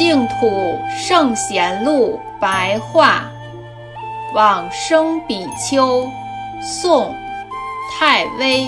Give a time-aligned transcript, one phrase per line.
[0.00, 3.30] 净土圣贤录白话，
[4.34, 6.08] 往生比丘，
[6.62, 7.14] 宋，
[7.92, 8.66] 太微。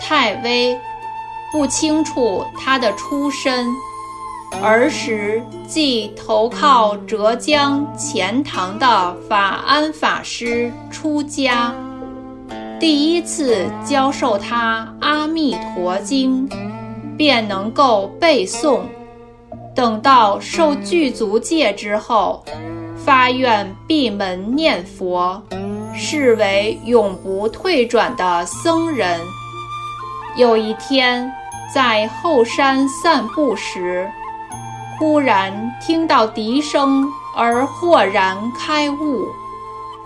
[0.00, 0.74] 太微
[1.52, 3.66] 不清楚他的出身，
[4.62, 11.74] 儿时即投靠浙江钱塘的法安法师出家，
[12.80, 16.48] 第一次教授他《阿弥陀经》，
[17.18, 18.80] 便能够背诵。
[19.80, 22.44] 等到受具足戒之后，
[23.02, 25.42] 发愿闭门念佛，
[25.94, 29.18] 视为永不退转的僧人。
[30.36, 31.32] 有一天，
[31.74, 34.06] 在后山散步时，
[34.98, 39.26] 忽然听到笛声，而豁然开悟，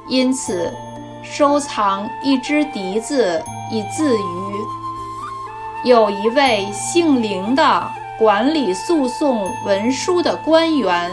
[0.06, 0.72] 因此
[1.24, 4.20] 收藏一只笛子以自娱。
[5.82, 7.90] 有一位姓林的。
[8.16, 11.10] 管理诉讼文书的官员，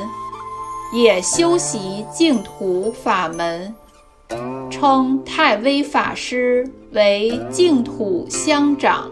[0.93, 3.73] 也修习净土法门，
[4.69, 9.09] 称太微法师为净土乡长。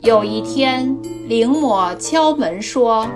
[0.00, 0.96] 有一天，
[1.28, 3.06] 灵魔敲门说：“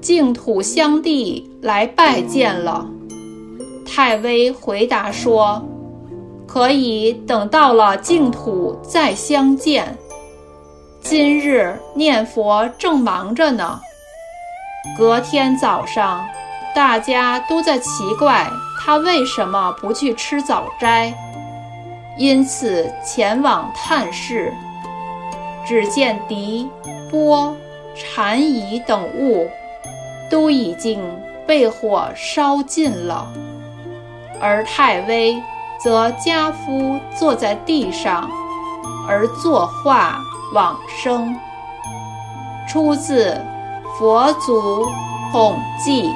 [0.00, 2.88] 净土乡弟来拜见了。”
[3.84, 5.66] 太微回答说
[6.46, 9.98] ：“可以等到了净土再相见。”
[11.10, 13.80] 今日念佛正忙着呢。
[14.94, 16.28] 隔天早上，
[16.74, 18.46] 大家都在奇怪
[18.78, 21.14] 他为什么不去吃早斋，
[22.18, 24.52] 因此前往探视。
[25.64, 26.68] 只见笛、
[27.10, 27.56] 钵、
[27.96, 29.48] 禅椅等物
[30.30, 31.02] 都已经
[31.46, 33.26] 被火烧尽了，
[34.38, 35.42] 而太微
[35.82, 38.30] 则家夫坐在地上，
[39.08, 40.20] 而作画。
[40.54, 41.36] 往生，
[42.66, 43.34] 出自
[43.98, 44.86] 《佛祖
[45.30, 46.08] 统记》。